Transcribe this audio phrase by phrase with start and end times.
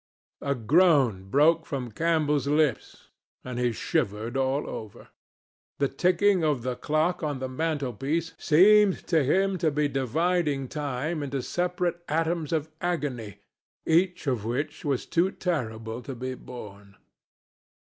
[0.41, 3.09] A groan broke from Campbell's lips
[3.43, 5.09] and he shivered all over.
[5.77, 11.21] The ticking of the clock on the mantelpiece seemed to him to be dividing time
[11.21, 13.41] into separate atoms of agony,
[13.85, 16.95] each of which was too terrible to be borne.